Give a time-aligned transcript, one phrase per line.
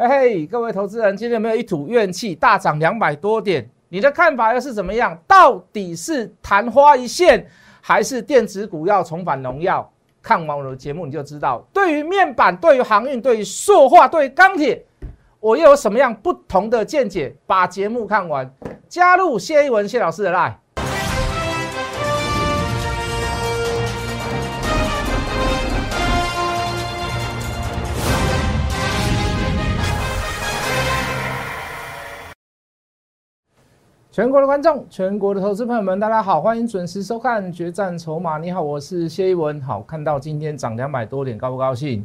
[0.00, 2.32] 嘿嘿，各位投资人，今天有没有一吐怨气？
[2.32, 5.18] 大涨两百多点，你的看法又是怎么样？
[5.26, 7.44] 到底是昙花一现，
[7.80, 9.90] 还是电子股要重返荣耀？
[10.22, 11.66] 看完我的节目你就知道。
[11.72, 14.80] 对于面板，对于航运，对于塑化，对于钢铁，
[15.40, 17.34] 我又有什么样不同的见解？
[17.44, 18.48] 把节目看完，
[18.88, 20.54] 加入谢一文谢老师的 line。
[34.18, 38.36] 全国的观众，全国的投资朋友们，大家好，欢迎准时收看《决战筹码》。
[38.40, 39.62] 你好，我是谢一文。
[39.62, 42.04] 好，看到今天涨两百多点，高不高兴？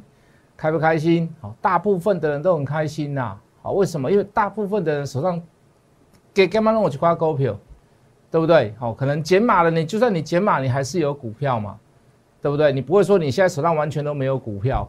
[0.55, 1.27] 开不开心？
[1.41, 3.36] 好，大部分的人都很开心呐。
[3.63, 4.12] 好，为什么？
[4.12, 5.41] 因为大部分的人手上
[6.36, 7.58] 给干嘛让我去挂股票，
[8.30, 8.75] 对不对？
[8.77, 11.75] 好，可能减码了，你就算你减码，你还是有股票嘛，
[12.44, 12.72] 对不对？
[12.72, 14.88] 你不会说你现在手上完全都没有股票。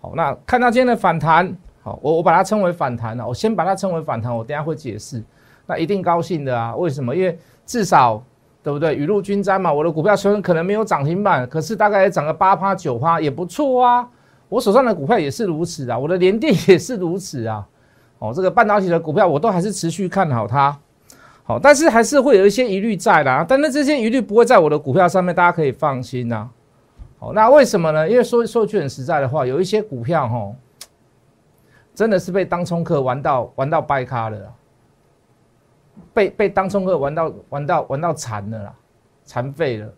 [0.00, 3.24] 好，那看到今天的反弹，好，我我把它称为反弹了。
[3.24, 5.22] 我先把它称为反弹，我等下会解释。
[5.66, 6.74] 那一定高兴的啊？
[6.76, 7.14] 为什么？
[7.14, 8.22] 因为至少，
[8.62, 8.94] 对不对？
[8.94, 9.72] 雨露均沾嘛。
[9.72, 14.08] 我的股票虽然可能没有涨停板，可是大概也涨了八趴九趴，也不错啊。
[14.48, 17.66] 我手上的股票也是如此啊，我的联电也是如此啊。
[18.18, 20.78] 哦，这个半导体的股票我都还是持续看好它。
[21.42, 23.44] 好，但是还是会有一些疑虑在啦。
[23.48, 26.48] 但是这些疑虑不会在我的股票上面，大家可以放心呐。
[27.18, 28.08] 好，那为什么呢？
[28.08, 30.52] 因为说说句很实在的话，有一些股票哈，
[31.94, 34.38] 真的是被当冲客玩到玩到掰咖了。
[36.12, 38.74] 被被当冲客玩到玩到玩到残了啦，
[39.24, 39.92] 残废了，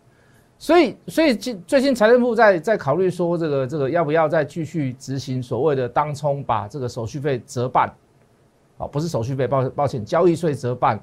[0.57, 7.93] 所以所以最最近财政部在在考虑说这个这个要不要再继续执行所谓的当冲把这个手续费折半，
[8.77, 10.99] 哦不是手续费抱抱歉交易税折半，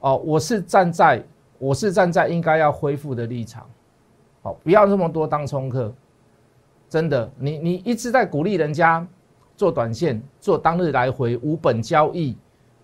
[0.00, 1.22] 哦我是站在
[1.58, 3.68] 我是站在应该要恢复的立场，
[4.42, 5.92] 好不要那么多当冲客，
[6.88, 9.06] 真的你你一直在鼓励人家
[9.56, 12.36] 做短线做当日来回无本交易。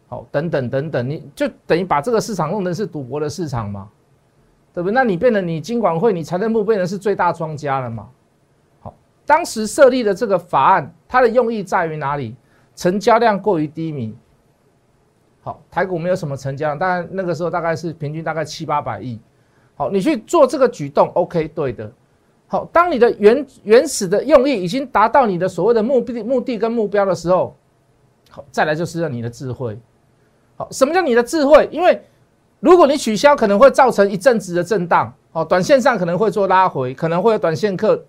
[0.09, 3.89] 好，等等等等，你就等于把这个市场弄成是赌博的市场嘛，
[4.73, 4.95] 对不对？
[4.95, 8.09] 那你变成你金管会，你财政部变成是最大庄家了嘛？
[8.81, 8.95] 好，
[9.27, 12.37] 当时设立的这个法案，它的用意在于哪里？
[12.77, 14.15] 成交量过于低迷。
[15.43, 19.19] 好，台股没有什么成交量，当然那个时候大概是平均大概七八百亿。
[19.75, 21.91] 好，你去做这个举动，OK，对的。
[22.47, 27.57] 好，当你的原原始的用意已经达到你的所谓的目的目的跟目标的时候，
[28.31, 29.77] 好，再来就是要你的智慧。
[30.57, 31.69] 好，什么叫你的智慧？
[31.71, 32.03] 因为
[32.61, 35.13] 如果你取消，可能会造成一阵子的震荡。
[35.33, 38.03] 哦，短线上可能会做拉回，可能会有短线客，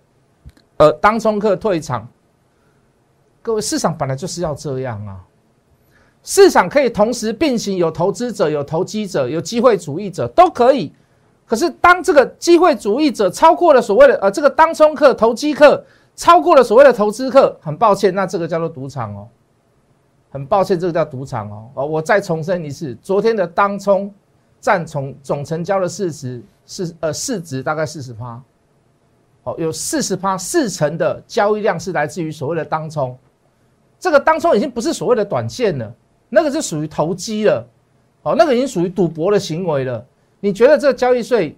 [0.78, 2.08] 呃，当冲客退场。
[3.42, 5.20] 各位，市场本来就是要这样啊。
[6.24, 10.94] 市场可以同时并行，有投资者，有投机者，有机会主义者，都可以。
[11.46, 15.84] 可是当这个机会主义者超过了所谓的呃这个当冲客、投机客，
[16.16, 19.28] 超过了所谓的投资客，很抱歉，那这个叫做赌场哦。
[20.30, 21.70] 很抱歉，这个叫赌场哦。
[21.76, 24.14] 哦，我再重申一次，昨天的当冲
[24.60, 28.42] 占总总成交的市值是呃市值大概四十趴，
[29.44, 33.18] 哦，有四十趴四成的交易量是来自于所谓的当冲。
[34.00, 35.96] 这个当冲已经不是所谓的短线了，
[36.30, 37.68] 那个是属于投机了，
[38.24, 40.06] 哦，那个已经属于赌博的行为了。
[40.40, 41.58] 你觉得这个交易税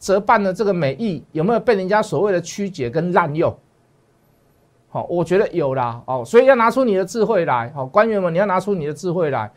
[0.00, 3.56] 折半的这个美意有没有被人家所谓的曲解跟滥用？
[4.94, 9.50] 好，我觉得有啦，哦，所以要拿出你的智慧来，好，官员们，你要拿出你的智慧来，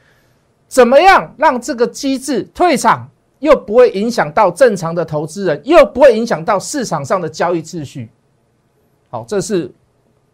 [0.65, 3.05] 怎么样让这个机制退场，
[3.39, 8.09] 又不会影响到正常的投资人，又不会影响到市场上的交易秩序？
[9.09, 9.69] 好，这是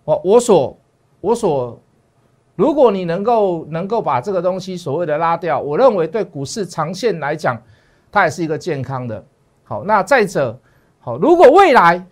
[0.04, 0.78] 我我所
[1.20, 1.80] 我所，
[2.56, 7.60] 如果你能够能够把这个东西所谓的拉掉，我认为对股市长线来讲，
[8.12, 9.26] 它也是一个健康的。
[9.64, 10.56] 好，那再者，
[11.00, 12.06] 好，如果未来。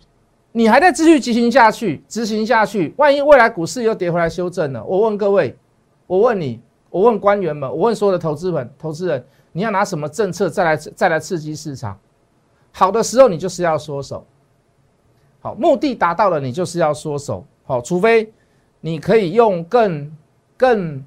[0.52, 5.56] 你还在继续执行下去，执行下去，万一未来股市又跌回来修正了，我问各位，
[6.06, 11.96] 我问你，我问官员们，我问所有的投资们、投资人，你要拿什么政策再来再来刺激市场？
[12.72, 14.26] 好的时候你就是要缩手，
[15.40, 18.32] 好，目的达到了你就是要缩手，好，除非
[18.80, 20.10] 你可以用更
[20.56, 21.04] 更，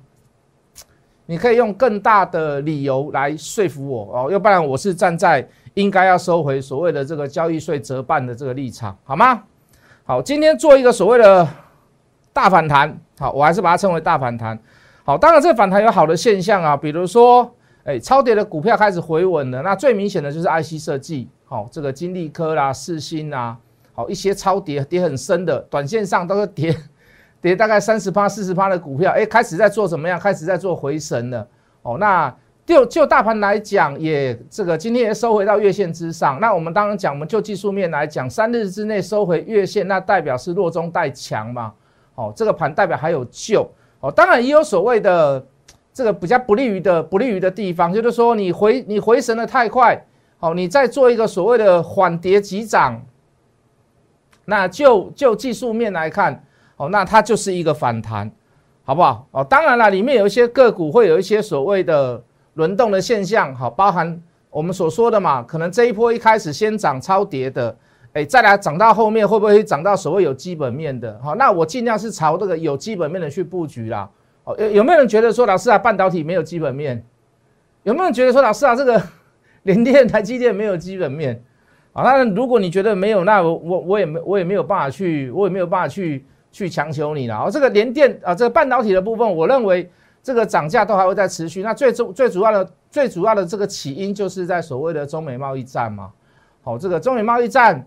[1.25, 5.47] 你可以用更大的理由来说服我哦，要不然我是站在。
[5.75, 9.41] 应该要收回所谓的这个交易税折半的这个立场，好吗？
[10.03, 11.47] 好，今天做一个所谓的
[12.31, 14.55] 大反弹，好，我还是把它称为大反弹。
[15.03, 17.51] 好，当然这反弹有好的现象啊，比如说，
[17.85, 19.63] 哎，超跌的股票开始回稳了。
[19.63, 23.57] 那最明显的就是 IC 设计，好，这个金利科啦、四星啊，
[23.93, 26.71] 好一些超跌跌很深的，短线上都是跌
[27.43, 30.19] 跌大概三十趴、四十趴的股票，哎，开始在做怎么样？
[30.19, 31.47] 开始在做回神了。
[31.83, 32.35] 哦，那。
[32.65, 36.39] 就就大盘来讲，也这个今天也收回到月线之上。
[36.39, 41.73] 那我们当然讲，我们就技术面来讲，三日之内收回月线，那代表是弱中带强嘛。
[42.15, 43.69] 哦，这个盘代表还有救。
[43.99, 45.45] 哦，当然也有所谓的
[45.93, 50.01] 这个比较不利于的不利于的地方，就是说你回你回神的太快，
[50.39, 53.05] 哦，你再做一个所谓的缓跌急涨，
[54.45, 56.41] 那就就技术面来看，
[56.77, 58.31] 哦，那它就是一个反弹，
[58.83, 59.27] 好不好？
[59.31, 62.21] 哦，当然了，里面有一些个股会有一些所谓的
[62.55, 67.75] 轮动的现象，好，包含我们所说的嘛，可能这一波一开始先涨超跌的。
[68.13, 71.19] 哎，再来涨到后面会不会涨到所谓有基本面的？
[71.23, 74.07] 好，那我尽量是朝这个有基本面的去布局啦。
[74.43, 77.03] 哦，有有没有人觉得说老师啊，半导体没有基本面？
[77.81, 79.01] 有没有人觉得说老师啊，这个
[79.63, 81.43] 联电、台积电没有基本面？
[81.93, 86.23] 啊，那如果你觉得没有，那我我也没我也没有办法去，我也没有办法去
[86.53, 87.35] 去强求你了。
[87.35, 89.91] 哦，这个联电啊，这个半导体的部分，我认为
[90.23, 91.61] 这个涨价都还会再持续。
[91.61, 96.09] 那最主最主要的最主要的这个起因就是在所谓的中美贸易战嘛。
[96.61, 97.85] 好，这个中美贸易战。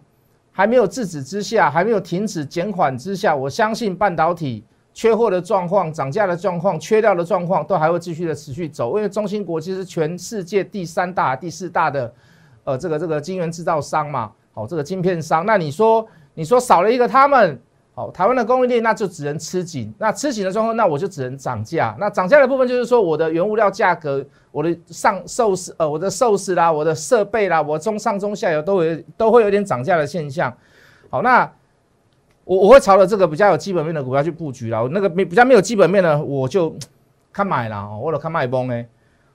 [0.58, 4.64] 还没有制止之下，还没有停止减缓之下，我相信半导体
[4.94, 8.96] 缺货的状况、涨价的状况、缺料的状况都还会继续的持续走。
[8.96, 12.10] 因为中芯国际是全世界第三大、第四大的，
[12.64, 15.44] 呃，这个这个晶圆制造商嘛，好，这个晶片商。
[15.44, 17.60] 那你说，你说少了一个他们。
[17.98, 21.96] 好，台湾的供应链那就只能吃紧，那吃紧的状况，那我就只能涨价。
[21.98, 24.22] 那涨价的部分就是说，我的原物料价格，
[24.52, 30.54] 我的上寿司，呃，我的寿司啦，我的设备啦，我中上中下游都有都会有点涨价的现象。
[31.08, 31.50] 好，那
[32.44, 34.86] 我我会朝着这个比较有基本面的股票去布局啦。
[34.92, 36.76] 那个没比较没有基本面的，我就
[37.32, 38.84] 看买了，或者看卖崩呢。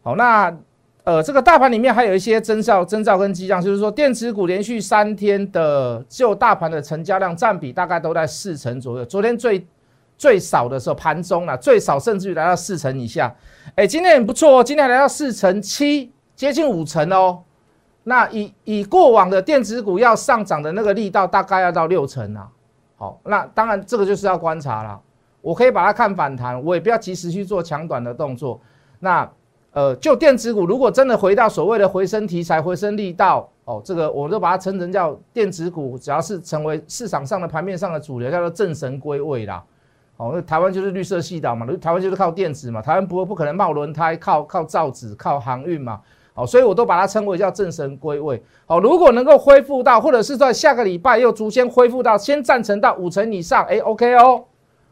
[0.03, 0.55] 好，那。
[1.03, 9.05] 呃，这个大盘里面还有一些征兆、征兆跟迹象，就是说电子股连续三天的就大盘的成交量占比大概都在四成左右。
[9.05, 9.65] 昨天最
[10.15, 13.33] 最少的时候盘中啊，最少甚至于来到四成以下。
[13.73, 17.41] 哎，今天很不错哦，今天来到四成七，接近五成哦。
[18.03, 22.47] 那以以过往的电子股要上涨的那个力道，大概要到六成啊。
[22.95, 25.01] 好，那当然这个就是要观察了。
[25.41, 28.61] 我可以把它看反弹，我也不要及时去做强短的动作。
[28.99, 29.27] 那。
[29.73, 39.63] 呃，就电子股，如果真的回到所谓的回升题材、回升力道，哦，这个我都把它称成叫电子股，只要是成为市场上的盘面上的主流，叫做正神归位啦。
[40.17, 46.01] 哦，那台湾就是绿色系岛嘛，台湾就是靠电子嘛，台湾不不可能冒轮胎，靠靠造纸、靠航运嘛。
[46.33, 48.41] 好，所以我都把它称为叫正神归位。
[48.65, 54.43] 好，如果能够恢复到，或者是在下个礼拜又逐渐恢复到，先赞成到五成以上，哎，OK 哦。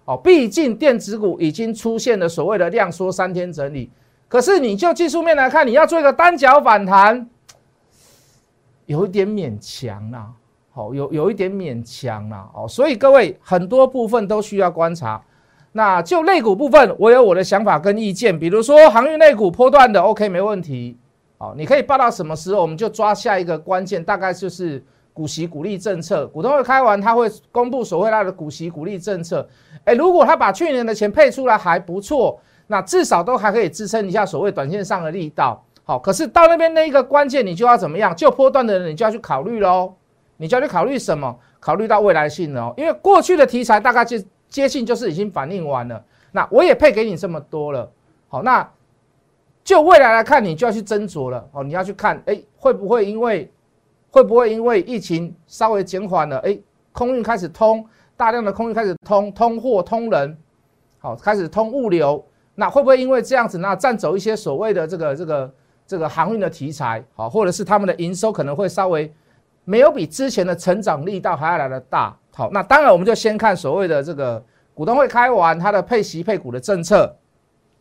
[0.05, 3.91] 哦，毕竟电子股已经出现了所谓的量缩三天整理。
[4.29, 7.27] 可是你就技术面来看，你要做一个单脚反弹，
[8.85, 10.31] 有一点勉强啦，
[10.71, 15.21] 好，有有一点勉强啦，哦，所以各位很多部分都需要观察。
[15.71, 20.97] 那就类股部分，我有我的想法跟意见，比如说航运类股波段的，OK，没问题，
[21.37, 24.83] 好，你可以报到什么时候，我们就抓下一个关键，大概就是
[25.13, 29.47] 股息股利政策，股东会开完，他会公布所谓他的股息股利政策，
[29.85, 32.39] 哎，如果他把去年的钱配出来还不错。
[32.71, 38.15] 那至少都还可以支撑一下所谓短线上的力道，好，可是到那边那一个关键，你就要怎么样？
[38.15, 39.91] 就波段的人，你就要去考虑喽。
[40.37, 41.35] 你就要去考虑什么？
[41.59, 45.99] 考虑到未来性哦，因为过去的题材大概接接近就是已经反映完了。
[46.31, 47.91] 那我也配给你这么多了，
[48.27, 48.69] 好，那
[49.63, 51.63] 就未来来看，你就要去斟酌了哦。
[51.63, 53.51] 你要去看，哎，会不会因为
[54.09, 56.57] 会不会因为疫情稍微减缓了，哎，
[56.91, 57.85] 空运开始通，
[58.17, 60.37] 大量的空运开始通，通货通人，
[60.99, 62.23] 好，开始通物流。
[62.55, 65.53] 那会不会因为这样子，那占走一些所谓的这个这个
[65.87, 69.09] 这个航运的题材，好，或者是他们的营收可能会稍微
[69.63, 74.43] 没有比之前的成长力道还要来的大，好，那当然我们就先看所谓的这个
[74.73, 77.15] 股东会开完它的配息配股的政策，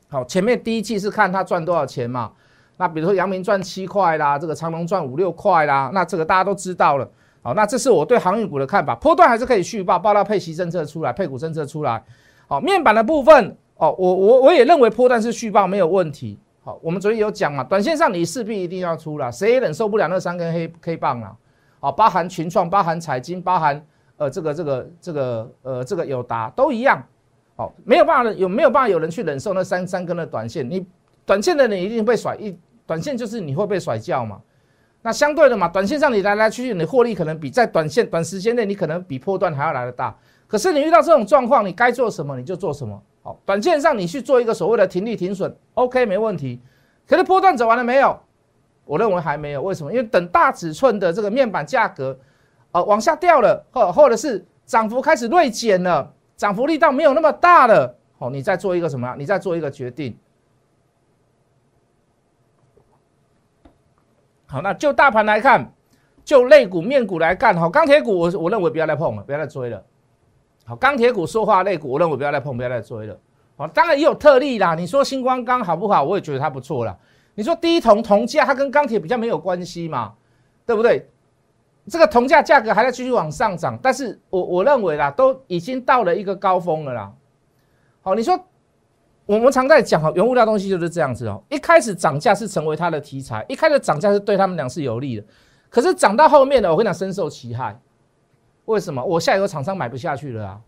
[0.08, 2.30] 好，前面第一季是看它赚多少钱嘛，
[2.78, 7.06] 那比如说阳明赚七块啦，这个长隆赚五六块啦，那这个大家都知道了，
[7.42, 12.02] 好，那这是我对航运股的看法，波段还是可以续报，报到配息政策出来，配股政策出来，
[12.46, 13.54] 好，面板的部分。
[13.80, 16.36] 哦，我我我也认为波段是续报没有问题。
[16.64, 21.32] 好，我们昨天有讲嘛，短线上你势必一定要出了，谁也忍受不了那三根黑 K 棒啊。
[21.78, 23.80] 好，包含群创，包含彩金，包含
[24.16, 27.00] 呃这个这个这个呃这个友达都一样。
[27.54, 30.68] 好，没有办法有没有办法有人去忍受那三三根的短线？
[30.68, 30.84] 你
[31.24, 34.40] 短线的你一定被甩一，短线就是你会被甩掉嘛。
[35.02, 40.16] 那相对的嘛，短线上你来来去去，你获利可能比在短线短时间内你可能比破段还要来的大。
[40.46, 43.00] 可是你遇到这种状况，你该做什么你就做什么。
[43.22, 46.60] 好短线上你去做一个所谓的停利停损，OK 没问题。
[47.06, 48.18] 可是波段走完了没有？
[48.86, 49.62] 我认为还没有。
[49.62, 49.92] 为什么？
[49.92, 52.18] 因为等大尺寸的这个面板价格，
[52.72, 59.14] 呃，往下掉了，或或者是涨幅开始锐减了，涨幅力道没有那么大了，哦，你再做一个什么？
[59.18, 60.16] 你再做一个决定。
[64.48, 65.72] 好，那就大盘来看，
[66.24, 69.84] 就类股面股来看，好，钢铁股我我认为不要再碰了，不要再追了。
[70.64, 73.16] 好，钢铁股、说话类股，我认为不要再碰，不要再追了。
[73.56, 74.74] 好，当然也有特例啦。
[74.74, 76.02] 你说星光钢好不好？
[76.02, 76.96] 我也觉得它不错啦。
[77.34, 80.14] 你说低铜铜价，它跟钢铁比较没有关系嘛，
[80.66, 81.08] 对不对？
[81.86, 87.12] 这个铜价价格还在继续往上涨，但是我我认为啦，都已经到了一个高峰了啦。
[88.02, 88.38] 好，你说
[89.28, 91.42] 我们常在讲哈，原物料东西就是这样子哦。
[91.50, 95.26] 一开始涨价是成为它的题材，一开始涨价是对他们俩是有利的，
[95.68, 97.78] 可是涨到后面呢，我跟你讲深受其害。
[98.64, 99.04] 为什么？
[99.04, 100.58] 我下游厂商买不下去了啊？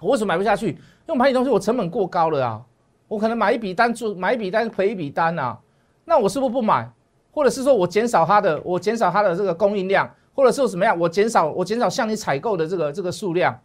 [0.00, 0.68] 我为什么买不下去？
[0.68, 2.62] 因为买你东西我成本过高了啊，
[3.06, 5.58] 我可能买一笔单做买一笔单赔一笔单啊。
[6.06, 6.90] 那我是不是不买，
[7.30, 13.60] 或者是说我减少它的，我减少它的这个供应量，或者是怎么样，我减少我减少向你采购的这个这个数量。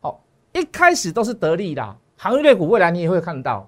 [0.00, 0.22] 好，
[0.52, 3.66] 一开始都是得利的，行业类股未来你也会看到。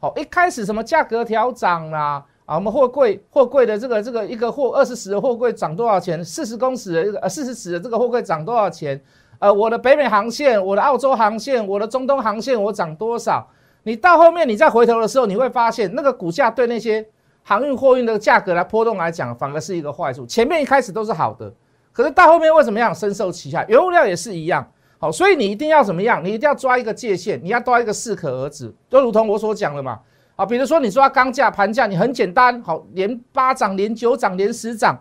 [0.00, 6.22] 好，一开始什么价格调涨啦，啊，我们货柜货柜的这个这个一个货二十尺的货柜涨多少钱？
[6.24, 9.00] 四十公尺的呃四十尺的这个货柜涨多少钱？
[9.38, 13.48] 呃，我的北美航线，我的澳洲航线，我的中东航线，我涨多少？
[13.84, 17.06] 你到后面你再回头的时候，你会发现那个股价对那些。
[17.44, 20.26] 航运货运的价格来波动来讲，反而是一个坏处。
[20.26, 21.50] 前面一开始都是好的，
[21.94, 23.64] 可是到后面为什么样深受其害？
[23.70, 24.70] 原物料也是一样。
[24.98, 26.24] 好，所以你一定要怎么样？
[26.24, 28.74] 你一定要抓一个界限，你要抓一个适可而止。
[28.90, 30.00] 就如同我所讲的嘛。
[30.34, 34.96] 啊，比如说你抓钢价、盘价，你很简单，好，连八涨、连九涨、连十涨，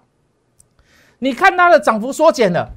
[1.19, 2.71] 你看它的涨幅缩减了。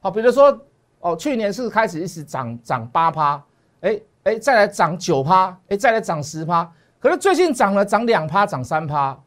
[0.00, 0.60] 好，比如说
[1.00, 3.42] 哦，去年是开始一直涨涨八趴，
[3.80, 6.72] 哎哎，再来涨九趴，哎，再来涨十趴。
[7.00, 9.18] 可是最近涨了，涨两趴，涨三趴，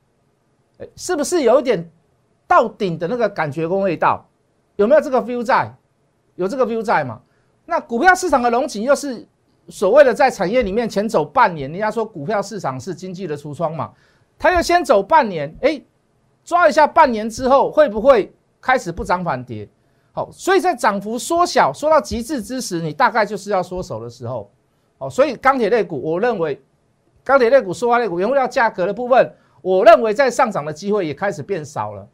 [0.79, 1.89] 哎，是不是有一点
[2.47, 4.25] 到顶的那个感觉跟味道？
[4.77, 5.73] 有没有这个 feel 在？
[6.37, 7.21] 有这个 view 在嘛？
[7.65, 9.27] 那股票市场的龙井又是
[9.67, 13.91] 所谓的在产业里面前走半年，人家说股票市场是经济的橱窗嘛，
[14.39, 15.81] 它要先走半年，哎，
[16.45, 19.67] 抓一下半年之后会不会开始不涨反跌？
[20.13, 24.49] 好，所以在涨幅缩小缩到极致之时，你大概就是要缩手的时候。
[24.97, 26.61] 好，所以钢铁类股，我认为。
[27.23, 32.07] 钢铁类股、塑化类股、原物料价格的部分，我认为在上涨的机会也开始变少了，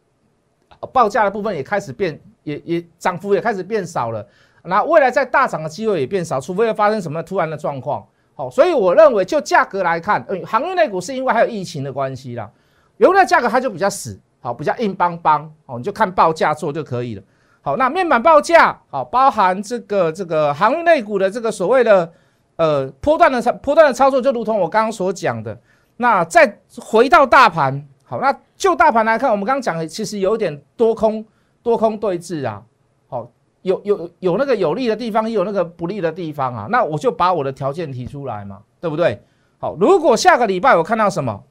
[0.92, 4.26] 报价的部分也开始变，也也涨幅也开始变少了。
[4.64, 8.06] 那未来在大涨的机会也变少，除非发生什么突然的状况。
[8.36, 12.50] 好，所以我认为就价格来看，嗯，航运类股是因为还有疫情的关系啦，
[12.98, 17.24] 原物料价格它就比较死，好，比较硬邦邦，哦，你就看报价做就可以了。
[17.62, 22.12] 好，那面板报价，好，包含这个这个航运类股的这个所谓的。
[22.56, 25.60] 呃，波段的操波段的操作就如同我刚刚所讲的，
[25.98, 31.26] 那再回到大盘，好，那就大盘来看，我们刚刚讲的其实有点多空
[31.64, 32.62] 多空对峙啊，
[33.08, 33.32] 好，
[33.64, 39.20] 有有有那个有利的地方，也有那个不利的地方啊，那我就把我的条件提出来嘛，对不对？
[39.58, 41.44] 好，如果下个礼拜我看到什么，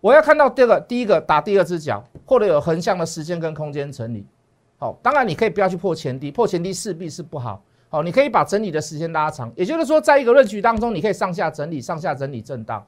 [0.00, 4.26] 我要看到这个第一个打第二只脚，或者有横向的时间跟空间整理，
[4.78, 7.62] 好，当然你可以不要去破前低，破前低势必是不好。
[7.90, 12.84] 好，你可以把整理的时间拉长，也就是说，在一个论局当中，你可以上下整理，上下整理震荡，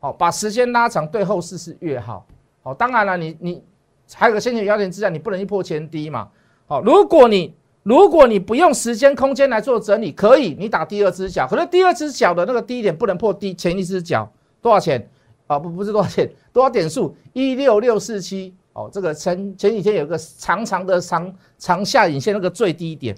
[0.00, 2.26] 好，把时间拉长，对后市是越好。
[2.62, 3.64] 好，当然了，你你
[4.12, 6.28] 还有个先决要点之下，你不能去破前低嘛。
[6.66, 14.30] 好，如果你如果你不用时间空间来做整理，可以，你打第二只脚，可是第二只脚的那个低点不能破低前一只脚
[14.60, 15.08] 多少钱？
[15.46, 17.14] 啊，不不是多少钱， 多少点数？
[17.32, 18.54] 一六六四七。
[18.72, 23.16] 哦，这个前前几天有个长长的长长下影线，那个最低点。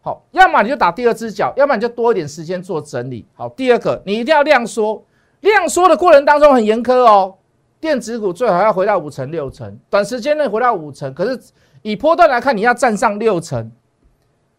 [0.00, 3.24] 好，要么你就打第二只脚，要么你就多一点时间做整理。
[3.34, 5.04] 好，第二个你一定要量缩，
[5.40, 7.36] 量缩的过程当中很严苛哦。
[7.80, 11.40] 电子股最好要回到五成六成，短时间内回到五成，可是
[11.82, 13.70] 以波段来看，你要站上六成，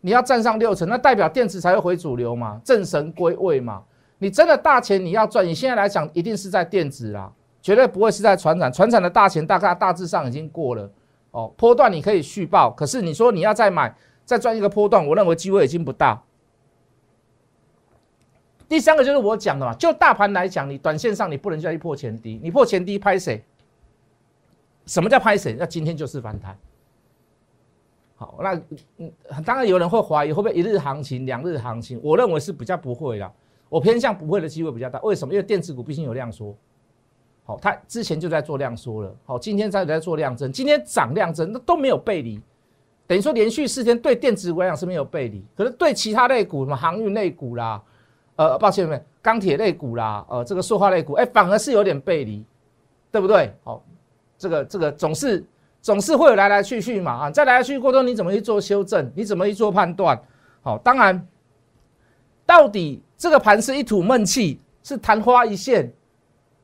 [0.01, 3.83] 你要站上六成，那代表电子才会回主流嘛，正神归位嘛。
[4.17, 10.89] 你真的大钱你要赚，你现在来讲一定是在电子啦，绝对不会是在船产，船产的大钱大概大致上已经过了
[11.31, 11.53] 哦。
[11.57, 13.95] 波段你可以续报，可是你说你要再买。
[14.25, 16.21] 再赚一个波段，我认为机会已经不大。
[18.69, 23.43] 第三个就是我讲的嘛，就大盘来讲，你短线上你不能再去破前低，你破前低拍谁？
[24.85, 25.55] 什么叫拍谁？
[25.59, 26.55] 那今天就是反弹。
[28.15, 28.61] 好，那
[28.97, 29.11] 嗯，
[29.43, 33.31] 当然有人会怀疑会不会一日行情、两日行情，我认为是比较不会的。
[33.69, 34.99] 我偏向不会的机会比较大。
[35.01, 35.33] 为什么？
[35.33, 36.55] 因为电子股毕竟有量缩。
[37.43, 39.15] 好，它之前就在做量缩了。
[39.25, 42.39] 好，今天在在做量增，今天涨量增，那都没有背离。
[43.07, 47.81] 等于说连续四天对电子股来讲是没有背离，可是对其他类股，什么航运类股啦，
[48.39, 52.41] 呃，抱歉没钢铁类股啦，呃，这个塑化类股，哎，反而是有点背离，
[53.11, 53.53] 对不对？
[53.65, 53.83] 好，
[54.37, 55.45] 这个这个总是
[55.81, 59.11] 总是会有来来去去嘛，啊，在来来去去过程你怎么去做修正？
[59.13, 60.17] 你怎么去做判断？
[60.61, 61.27] 好，当然，
[62.45, 65.91] 到底这个盘是一吐闷气，是昙花一现，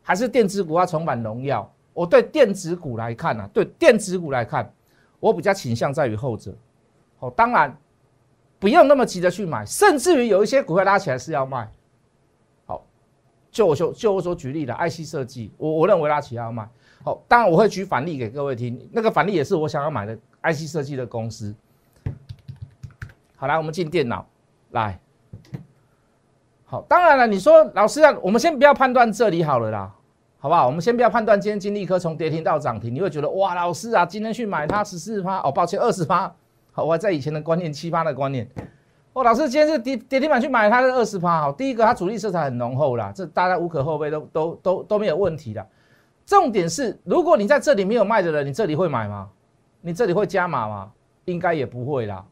[0.01, 1.70] 还是电子股要重返荣耀？
[1.91, 4.72] 我对电子股来看呢，对电子股来看。
[5.20, 6.53] 我比较倾向在于后者，
[7.20, 7.77] 好，当然
[8.60, 11.70] 不用那么急着去买，甚至于有一些股票拉起来是要卖，
[12.66, 12.84] 好
[13.52, 16.68] 就我就就我所举例的 IC 设计，我我认为拉起来要卖。
[17.04, 21.54] 好，当然我会举反例给各位听，那个反例也是我想要买的 IC 设计的公司。
[23.36, 24.26] 好，来我们进电脑
[24.72, 25.00] 来。
[26.64, 29.94] 好，当然了，你说老师啊，我们先不要判断这里好了啦，
[30.40, 30.66] 好不好？
[30.66, 36.34] 我们先不要判断今天金立科从跌停到涨停，你会觉得哇，老师啊，今天去买它十四趴，哦，抱歉，二十趴。
[36.75, 38.46] 好，我在以前的观念七八的观念。
[39.13, 41.39] 哦，老师今天是跌跌停板去买它是二十趴。
[41.39, 45.65] 好，第一个它主力色彩很浓厚啦，这大家无可厚非，都都都都没有问题的。
[46.25, 49.29] 重点是，如果你在这里没有卖的人，你这里会买吗？
[49.79, 50.91] 你这里会加码吗？
[51.24, 52.25] 应该也不会啦，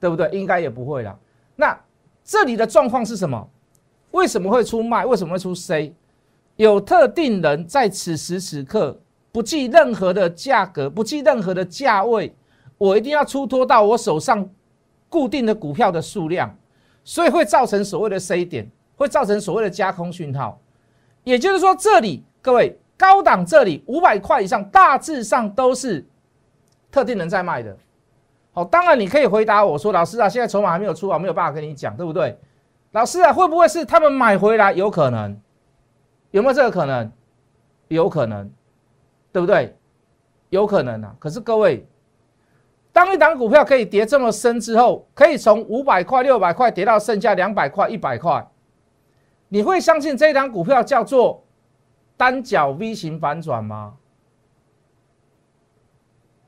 [0.00, 0.26] 对不对？
[0.30, 1.14] 应该也不会啦。
[1.54, 1.78] 那
[2.24, 3.46] 这里的状况是什么？
[4.12, 5.04] 为什么会出卖？
[5.04, 5.94] 为什么会出 C？
[6.56, 8.98] 有特定人在此时此刻
[9.30, 12.34] 不计任何的价格，不计任何的价位，
[12.78, 14.48] 我一定要出脱到我手上。
[15.06, 16.52] 固定的股票的数量，
[17.04, 20.60] 所以会造成所谓的 C 点，会造成所谓的加空讯号。
[21.22, 26.04] 也就是说，这里各位高档这里五百块以上，大致上都是
[26.90, 27.76] 特定人在卖的。
[28.50, 32.36] 好，当然你可以回答我说，老师啊，现在筹码还没有出啊，没有办法跟你讲，对不对？
[32.90, 34.72] 老师啊，会不会是他们买回来？
[34.72, 35.40] 有可能，
[36.32, 37.12] 有没有这个可能？
[37.86, 38.50] 有可能，
[39.30, 39.76] 对不对？
[40.48, 41.14] 有可能啊。
[41.20, 41.86] 可是各位。
[42.94, 48.48] 当一档股票可以跌这么深之后，可以从五百块、六百块跌到剩下两百块、一百块，
[49.48, 51.42] 你会相信这一档股票叫做
[52.16, 53.96] 单脚 V 型反转吗？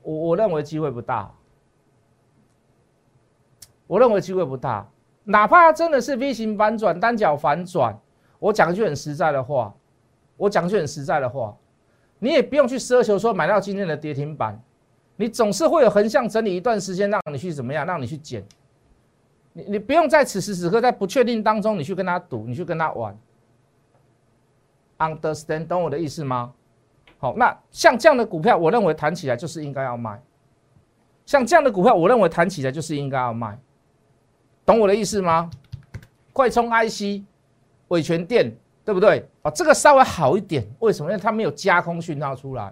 [0.03, 1.29] 我我认为机会不大，
[3.85, 4.89] 我认为机会不大。
[5.25, 7.93] 哪怕真的是 V 型反转、单脚反转，
[8.39, 9.75] 我讲一句很实在的话，
[10.37, 11.53] 我讲一句很实在的话，
[12.19, 14.57] 你也不用去奢求说买到今天的跌停板。
[15.17, 17.85] 你总是会有横向整理一段时间，让你去怎么样？
[17.85, 18.41] 让你去减。
[19.51, 23.17] 你你不用在此时此刻在不确定当中，你去跟他赌，你去跟他玩。
[24.99, 26.53] Understand，懂我的意思吗？
[27.17, 30.21] 好，那像这样的股票，我认为弹起来就是应该要卖。
[31.25, 33.59] 像这样的股票，我认为弹起来就是应该要卖。
[34.65, 35.49] 懂我的意思吗？
[36.31, 37.23] 快充 IC、
[37.87, 39.27] 伟全电，对不对？
[39.41, 41.09] 哦，这个稍微好一点，为什么？
[41.09, 42.71] 因为它没有加空讯号出来。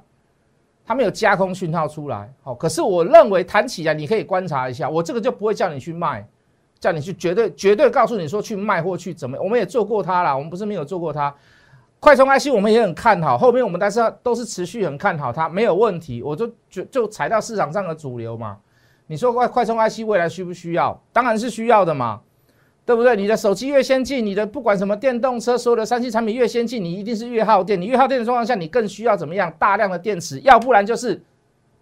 [0.86, 6.24] 它没有加空讯号出来，好，可是我认为弹起来你可以观察一下，我这个就不会叫你去卖，
[6.80, 11.34] 叫你去绝对绝对告诉你说去卖或去怎么，我们也做过它啦，我们不是没有做过它，
[12.00, 18.58] 快充 IC 我们也很看好，后面我们但是都是持续很看好它，没有问题，我就就就踩到市场上的主流嘛，
[19.08, 21.02] 你说快快充 IC 未来需不需要？
[21.12, 22.22] 当然是需要的嘛。
[22.86, 23.16] 对不对？
[23.16, 27.82] 你的手机越先进，你的不管什么电动车，所有的三 C 产品越先进，你一定是越耗电。
[27.82, 29.52] 你越耗电的状况下，你更需要怎么样？
[29.58, 31.20] 大量的电池，要不然就是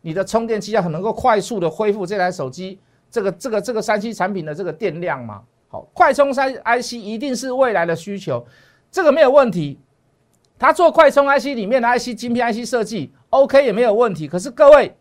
[0.01, 2.79] 你的充电器要很能够快速的恢复这台手机
[3.11, 5.41] 这个这个这个三 C 产品的这个电量嘛。
[5.67, 8.45] 好，快充三 IC 一定是未来的需求，
[8.89, 9.77] 这个没有问题。
[10.57, 14.27] 他做快充 IC 里面的 IC 晶片 IC 设计 OK 也没有问题。
[14.27, 14.95] 可是各位。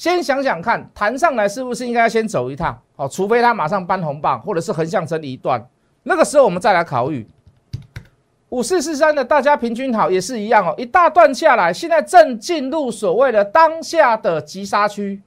[0.00, 2.80] 先想想看，弹上来是不是应该先走一趟？
[2.96, 5.62] 好，除非它马上搬红棒，或者是横向整理一段，
[6.04, 7.28] 那个时候我们再来考虑。
[8.48, 15.20] 五四四三的大家平均好也是一样哦，一大段下来，现在正进入所谓的当下的急杀区。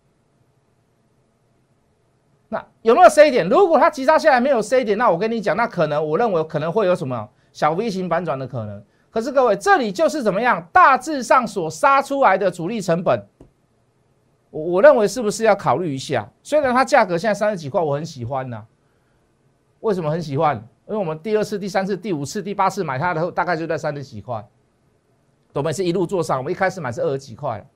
[2.50, 3.48] 那有没有 C 点？
[3.48, 8.84] 如果它急杀下来没有 C 点，那我跟你讲，那可能我认为可能会有什么小 V 型反转的可能。
[9.12, 10.68] 可是各位，这里就是怎么样？
[10.74, 13.24] 大致上所杀出来的主力成本。
[14.54, 16.30] 我我认为是不是要考虑一下？
[16.44, 18.64] 虽然它价格现在三十几块，我很喜欢呢。
[19.80, 20.56] 为什么很喜欢？
[20.86, 24.46] 因为我们第二次、第三次、第五次、第八次买它的时候，大概就在三十几块。
[25.54, 27.68] 我们是一路做上，我们一开始买是二十几块。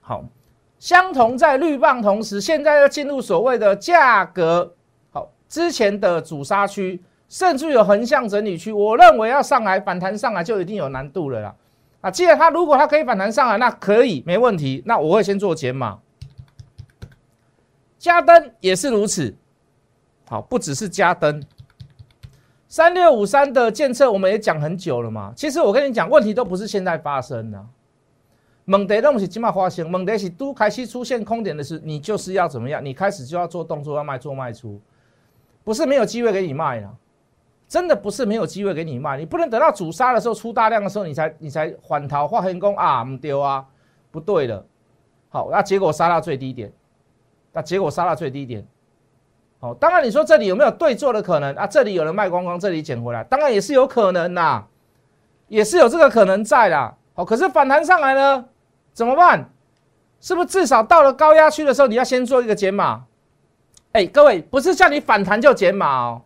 [0.00, 0.24] 好，
[0.78, 4.74] 相同在绿棒同时，现在要进入所谓的价格
[5.10, 8.72] 好之前的主杀区，甚至有横向整理区。
[8.72, 11.54] 我认为要上来反弹上来，就一定有难度了啦。
[12.04, 14.82] 啊，既然它如果它可以反弹上来，那可以没问题。
[14.84, 15.98] 那我会先做减码，
[17.98, 19.34] 加登也是如此。
[20.28, 21.42] 好，不只是加登，
[22.68, 25.32] 三六五三的建测我们也讲很久了嘛。
[25.34, 27.66] 其实我跟你讲，问题都不是现在发生的。
[28.66, 32.84] 猛跌东西起码发生，猛跌是都开始出现空点的时候，你就是要怎么样？
[32.84, 34.78] 你开始就要做动作，要卖做卖出，
[35.64, 36.94] 不是没有机会给你卖了。
[37.68, 43.02] 真的不是没有机会给你卖，你不能等到主杀的时候出大量的时候，你才你才反逃化成功啊？
[43.02, 43.64] 唔丢啊，
[44.10, 44.64] 不对了。
[45.28, 46.72] 好，那结果杀到最低点，
[47.52, 48.64] 那结果杀到最低点。
[49.60, 51.66] 好，当然你说这里有没有对做的可能啊？
[51.66, 54.64] 这里有人卖光光，这里捡回来，当然也是有可能呐，
[55.48, 56.94] 也是有这个可能在啦。
[57.14, 58.44] 好，可是反弹上来呢，
[58.92, 59.50] 怎么办？
[60.20, 63.04] 是不是至少到了高压区的时候，你要先做一个减码？
[63.92, 66.22] 哎，各位，不是叫你反弹就减码哦。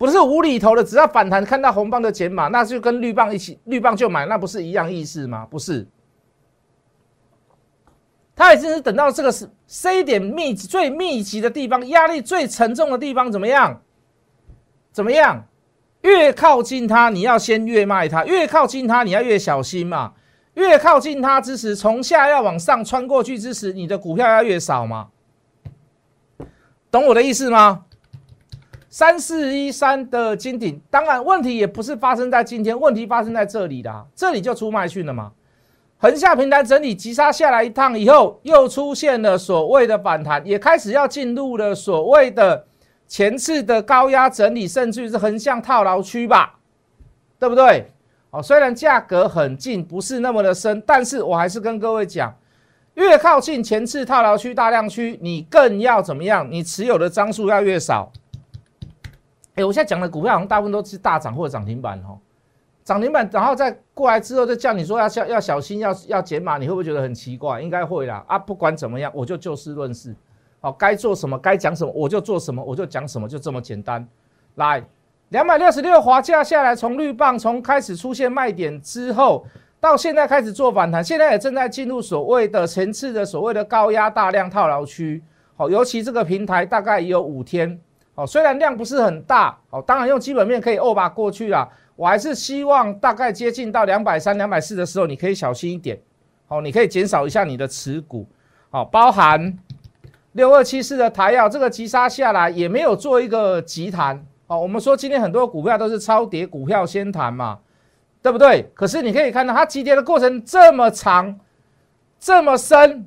[0.00, 5.46] 不是无厘头的，只要反弹看到红棒的减码，那就跟绿棒一起，绿棒就买，那不是一样意思吗？
[5.50, 5.86] 不是，
[8.34, 13.82] 它已经是等到这个是 C 点密集最密集的地方，压力最沉重的地方，怎么样？
[14.90, 15.46] 怎么样？
[16.00, 20.14] 越靠近它，你要先越卖它；越靠近它，你要越小心嘛。
[20.54, 25.08] 越靠近它之时，从下要往上穿过去之时，你的股票要越少嘛。
[26.90, 27.84] 懂我的意思吗？
[28.92, 35.30] 三四一三的金顶，当然问题也不是发生在今天，问题发生在这里的，这里就出卖讯了嘛。
[35.98, 42.66] 横下平台整理急杀下来一趟以后，又出现了所谓的反弹，也开始要进入了所谓的
[43.06, 46.58] 前次的高压整理，甚至是横向套牢区吧，
[47.38, 47.86] 对不对？
[48.30, 52.34] 哦，虽然价格很近，不是那么的深，但是我还是跟各位讲，
[52.94, 56.50] 越靠近前次套牢区、大量区，你更要怎么样？
[56.50, 58.10] 你持有的张数要越少。
[59.60, 62.18] 哎，我现在讲的股票好像大部分都是大涨或者涨停板哦，
[62.82, 67.60] 涨停板，然后再过来之后再叫你说要小要小心要要减码，你会不会觉得很奇怪？
[67.60, 68.38] 应该会啦啊！
[68.38, 70.16] 不管怎么样，我就就事论事，
[70.60, 74.06] 好，该做什么该讲什么我就做什么，我就讲什么，就这么简单。
[74.54, 74.82] 来，
[75.28, 79.44] 两百六十六滑价下来，从绿棒从开始出现卖点之后，
[79.78, 85.22] 到现在开始做反弹，现在也正在进入所谓的层次的所谓的高压大量套牢区。
[85.56, 87.78] 好，尤其这个平台大概也有五天。
[88.20, 91.66] 哦，虽然量不是很大，哦，当然用基本面可以 over 过去了。
[91.96, 95.98] 我还是希望大概接近到两百三、两百四的时候，你可以小心一点。
[96.46, 98.28] 好，你可以减少一下你的持股。
[98.68, 99.58] 好，包含
[100.32, 104.22] 六二七四的台药，这个急杀下来也没有做一个急弹。
[104.48, 107.58] 哦，我们说今天很多股票都是超跌股票先弹嘛，
[108.20, 108.70] 对不对？
[108.74, 111.40] 可是你可以看到它急跌的过程这么长，
[112.18, 113.06] 这么深，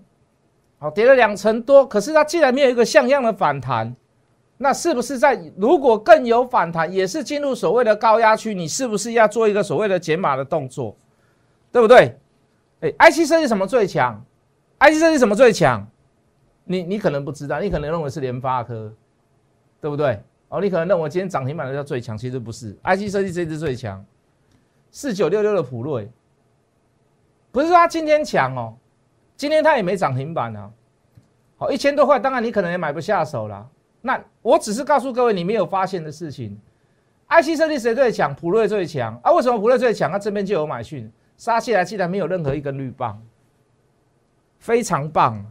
[0.79, 3.95] 好，跌了两成多，可是它竟然没有一个像样的反弹。
[4.57, 10.95] 那是不是在如果更有反弹，也是进入所谓的高压区，你是不是要做一个所谓的减码的动作，
[11.71, 12.17] 对不对？
[12.81, 14.23] 哎，IC 设计什么最强
[14.79, 15.85] ？IC 设计什么最强？
[16.65, 18.93] 你你可能不知道，你可能认为是联发科，
[19.81, 20.21] 对不对？
[20.49, 24.05] 哦，你可能认为今天涨停板的叫最强，其实不是，IC 设计这支最强，
[24.91, 26.09] 四九六六的普瑞，
[27.51, 28.77] 不是说它今天强哦，
[29.35, 30.69] 今天它也没涨停板啊，
[31.57, 33.67] 好一千多块，当然你可能也买不下手了。
[34.05, 36.59] 那我只是告诉各位你没有发现的事情
[37.29, 38.35] ，IC 设计谁最强？
[38.35, 39.31] 普瑞最强啊？
[39.31, 40.11] 为什么普瑞最强？
[40.11, 43.21] 啊这边就有买讯杀起来，竟然没有任何一根绿棒，
[44.59, 45.45] 非常棒。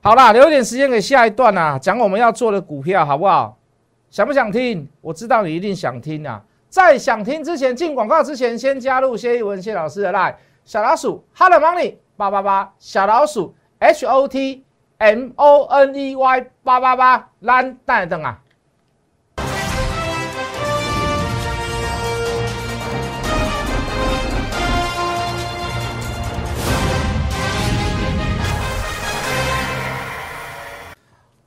[0.00, 3.56] 好啦，留一点时间给下一段啊，讲我们要做的股票，好不好？
[4.10, 4.88] 想不想听？
[5.00, 6.44] 我知道你一定想听啊。
[6.68, 14.64] 在想听之前，进广告之前，先加入谢一文谢老师的 line 小老鼠 Hello Money 八八八小老鼠 H O T。
[15.02, 18.38] M O N E Y 八八八，蓝带灯啊！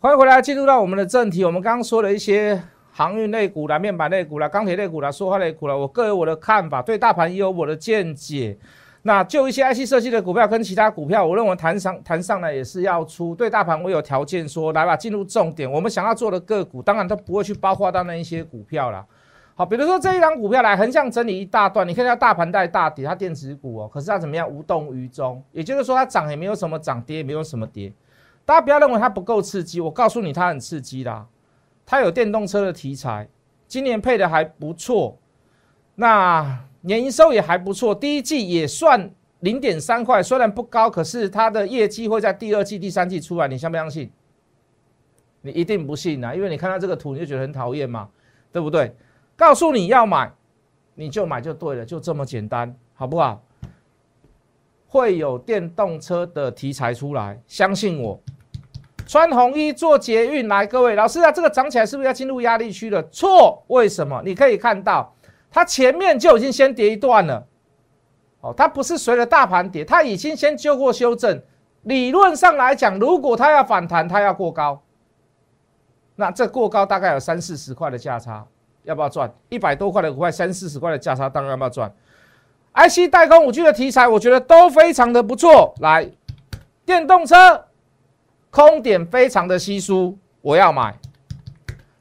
[0.01, 1.45] 欢迎回来，进入到我们的正题。
[1.45, 8.57] 我们刚刚说了一些航运类股啦、面板类股啦、钢铁类股啦、塑化类股啦，我各有我的看法，对大盘也有我的见解。
[9.07, 13.35] 那就一些 IC 设计的股票跟其他股票，我认为谈上谈上来也是要出。
[13.35, 15.71] 对大盘我有条件说，来吧，进入重点。
[15.71, 19.05] 我们想要做的个股，当然都不会去包括到那一些股票啦。
[19.53, 25.39] 好，比如说这一张股票来横向整理一大段，你看它大盘带大跌，它电子股哦，可是它怎么样无动于衷？
[25.51, 27.93] 也就是说它涨也没有什么涨，跌也没有什么跌。
[28.43, 31.27] 大家不要认为它不够刺激，我告诉你它很刺激啦。
[31.85, 33.27] 它有电动车的题材，
[33.67, 35.15] 今年配的还不错。
[35.93, 44.09] 那年营收也还不错，第一季也算零点三块，虽然不高，可是它的业绩会在第二季、第三季出来，你相不相信？
[45.41, 48.07] 你一定不信啊，因为你看到这个图你就觉得很讨厌嘛，
[48.51, 48.95] 对不对？
[49.35, 50.31] 告诉你要买，
[50.93, 53.43] 你就买就对了，就这么简单，好不好？
[54.87, 58.19] 会有电动车的题材出来，相信我。
[59.07, 63.01] 穿红衣做捷运来，各位老师啊，这个涨起来是不是要进入压力区了？
[63.09, 64.21] 错，为什么？
[64.23, 65.14] 你可以看到。
[65.55, 67.47] 它前面就已经先跌一段了，
[68.41, 71.41] 哦，它不是随着大盘跌，它已经先就过修正。
[71.83, 74.81] 理论上来讲，如果它要反弹，它要过高，
[76.17, 78.45] 那这过高大概有三四十块的价差，
[78.83, 79.33] 要不要赚？
[79.47, 81.89] 一百多块的股票，三四十块的价差，当然要不要赚
[82.73, 85.73] ？IC 代工五 G 的题材，我觉得都非常的不错。
[85.79, 86.11] 来，
[86.85, 87.67] 电动车
[88.51, 90.99] 空点非常的稀疏，我要买。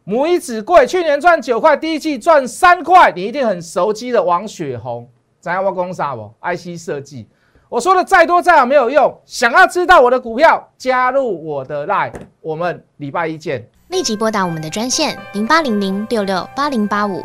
[0.04, 5.08] 母以子贵，去年赚九块，第一季赚三块，你一定很熟悉的王雪红，
[5.40, 7.26] 怎样我攻杀不？IC 设计，
[7.70, 12.12] 我说的再多再好没有用，想要知道我的股票，加入我的 line，
[12.42, 13.66] 我们礼拜一见。
[13.88, 17.24] 立即拨打我们的专线零八零零六六八零八五